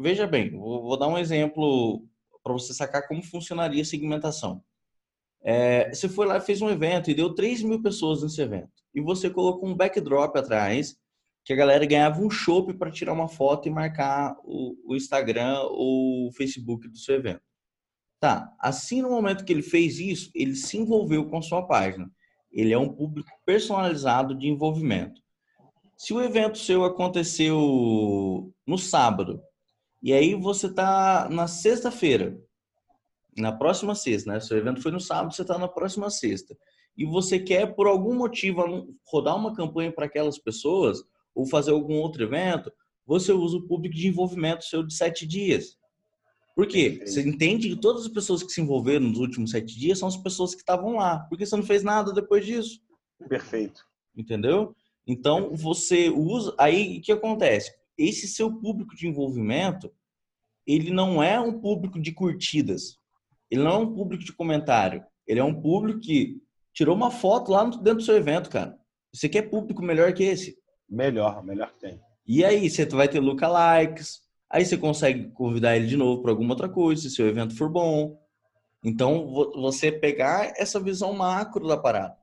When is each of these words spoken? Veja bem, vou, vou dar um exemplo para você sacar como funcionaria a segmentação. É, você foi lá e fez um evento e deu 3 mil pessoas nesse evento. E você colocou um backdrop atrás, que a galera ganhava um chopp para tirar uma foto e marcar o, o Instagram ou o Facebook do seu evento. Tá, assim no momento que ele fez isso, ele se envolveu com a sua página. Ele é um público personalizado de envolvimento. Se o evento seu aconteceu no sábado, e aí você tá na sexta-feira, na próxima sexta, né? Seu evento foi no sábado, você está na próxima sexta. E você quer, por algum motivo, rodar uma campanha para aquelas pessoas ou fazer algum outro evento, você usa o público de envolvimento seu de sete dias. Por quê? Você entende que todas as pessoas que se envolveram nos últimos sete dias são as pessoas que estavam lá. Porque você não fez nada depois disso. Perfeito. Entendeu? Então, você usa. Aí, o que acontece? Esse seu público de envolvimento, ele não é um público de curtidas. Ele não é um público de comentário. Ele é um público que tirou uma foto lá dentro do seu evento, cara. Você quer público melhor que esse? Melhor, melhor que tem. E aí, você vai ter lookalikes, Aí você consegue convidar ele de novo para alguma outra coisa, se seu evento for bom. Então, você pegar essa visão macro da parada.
Veja 0.00 0.26
bem, 0.26 0.50
vou, 0.50 0.82
vou 0.82 0.96
dar 0.96 1.08
um 1.08 1.18
exemplo 1.18 2.06
para 2.42 2.52
você 2.52 2.72
sacar 2.72 3.06
como 3.08 3.22
funcionaria 3.22 3.82
a 3.82 3.84
segmentação. 3.84 4.62
É, 5.42 5.92
você 5.92 6.08
foi 6.08 6.26
lá 6.26 6.36
e 6.36 6.40
fez 6.40 6.62
um 6.62 6.70
evento 6.70 7.10
e 7.10 7.14
deu 7.14 7.34
3 7.34 7.62
mil 7.62 7.82
pessoas 7.82 8.22
nesse 8.22 8.40
evento. 8.40 8.70
E 8.94 9.00
você 9.00 9.28
colocou 9.28 9.68
um 9.68 9.74
backdrop 9.74 10.36
atrás, 10.36 10.96
que 11.44 11.52
a 11.52 11.56
galera 11.56 11.84
ganhava 11.86 12.20
um 12.20 12.30
chopp 12.30 12.74
para 12.74 12.90
tirar 12.90 13.12
uma 13.12 13.28
foto 13.28 13.66
e 13.66 13.70
marcar 13.70 14.36
o, 14.44 14.76
o 14.86 14.96
Instagram 14.96 15.60
ou 15.70 16.28
o 16.28 16.32
Facebook 16.32 16.88
do 16.88 16.98
seu 16.98 17.16
evento. 17.16 17.42
Tá, 18.20 18.52
assim 18.60 19.00
no 19.00 19.10
momento 19.10 19.44
que 19.44 19.52
ele 19.52 19.62
fez 19.62 19.98
isso, 19.98 20.30
ele 20.34 20.56
se 20.56 20.76
envolveu 20.76 21.28
com 21.28 21.38
a 21.38 21.42
sua 21.42 21.66
página. 21.66 22.10
Ele 22.50 22.72
é 22.72 22.78
um 22.78 22.92
público 22.92 23.30
personalizado 23.46 24.34
de 24.36 24.48
envolvimento. 24.48 25.20
Se 25.96 26.12
o 26.12 26.20
evento 26.20 26.58
seu 26.58 26.84
aconteceu 26.84 28.52
no 28.66 28.78
sábado, 28.78 29.40
e 30.02 30.12
aí 30.12 30.34
você 30.34 30.72
tá 30.72 31.28
na 31.30 31.46
sexta-feira, 31.46 32.38
na 33.36 33.52
próxima 33.52 33.94
sexta, 33.94 34.32
né? 34.32 34.40
Seu 34.40 34.56
evento 34.56 34.82
foi 34.82 34.92
no 34.92 35.00
sábado, 35.00 35.34
você 35.34 35.42
está 35.42 35.58
na 35.58 35.68
próxima 35.68 36.10
sexta. 36.10 36.56
E 36.96 37.04
você 37.04 37.38
quer, 37.38 37.74
por 37.74 37.86
algum 37.86 38.14
motivo, 38.14 38.92
rodar 39.06 39.36
uma 39.36 39.54
campanha 39.54 39.92
para 39.92 40.06
aquelas 40.06 40.38
pessoas 40.38 41.02
ou 41.34 41.46
fazer 41.46 41.70
algum 41.70 41.94
outro 41.94 42.24
evento, 42.24 42.72
você 43.06 43.32
usa 43.32 43.56
o 43.56 43.66
público 43.66 43.94
de 43.94 44.08
envolvimento 44.08 44.64
seu 44.64 44.82
de 44.82 44.92
sete 44.92 45.26
dias. 45.26 45.78
Por 46.54 46.66
quê? 46.66 47.00
Você 47.06 47.22
entende 47.22 47.68
que 47.68 47.80
todas 47.80 48.02
as 48.02 48.08
pessoas 48.08 48.42
que 48.42 48.50
se 48.50 48.60
envolveram 48.60 49.06
nos 49.06 49.20
últimos 49.20 49.52
sete 49.52 49.78
dias 49.78 50.00
são 50.00 50.08
as 50.08 50.16
pessoas 50.16 50.56
que 50.56 50.60
estavam 50.60 50.96
lá. 50.96 51.20
Porque 51.28 51.46
você 51.46 51.54
não 51.54 51.62
fez 51.62 51.84
nada 51.84 52.12
depois 52.12 52.44
disso. 52.44 52.80
Perfeito. 53.28 53.86
Entendeu? 54.16 54.74
Então, 55.06 55.54
você 55.54 56.10
usa. 56.10 56.52
Aí, 56.58 56.98
o 56.98 57.00
que 57.00 57.12
acontece? 57.12 57.72
Esse 57.98 58.28
seu 58.28 58.52
público 58.52 58.94
de 58.94 59.08
envolvimento, 59.08 59.92
ele 60.66 60.90
não 60.90 61.22
é 61.22 61.40
um 61.40 61.60
público 61.60 62.00
de 62.00 62.12
curtidas. 62.12 62.96
Ele 63.50 63.62
não 63.62 63.70
é 63.72 63.78
um 63.78 63.94
público 63.94 64.24
de 64.24 64.32
comentário. 64.32 65.04
Ele 65.26 65.40
é 65.40 65.44
um 65.44 65.60
público 65.60 66.00
que 66.00 66.40
tirou 66.72 66.94
uma 66.94 67.10
foto 67.10 67.50
lá 67.50 67.64
dentro 67.64 67.96
do 67.96 68.02
seu 68.02 68.16
evento, 68.16 68.48
cara. 68.48 68.78
Você 69.12 69.28
quer 69.28 69.42
público 69.42 69.82
melhor 69.82 70.12
que 70.12 70.22
esse? 70.22 70.56
Melhor, 70.88 71.42
melhor 71.44 71.72
que 71.72 71.80
tem. 71.80 72.00
E 72.26 72.44
aí, 72.44 72.70
você 72.70 72.84
vai 72.86 73.08
ter 73.08 73.20
lookalikes, 73.20 74.22
Aí 74.50 74.64
você 74.64 74.78
consegue 74.78 75.30
convidar 75.30 75.76
ele 75.76 75.86
de 75.86 75.96
novo 75.96 76.22
para 76.22 76.30
alguma 76.30 76.54
outra 76.54 76.68
coisa, 76.68 77.02
se 77.02 77.10
seu 77.10 77.26
evento 77.26 77.54
for 77.54 77.68
bom. 77.68 78.18
Então, 78.82 79.26
você 79.54 79.92
pegar 79.92 80.52
essa 80.56 80.80
visão 80.80 81.12
macro 81.12 81.66
da 81.66 81.76
parada. 81.76 82.16